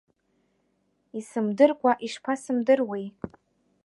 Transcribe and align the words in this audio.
Исымдыркәа, 1.19 1.91
ишԥасымдыруеи! 2.05 3.05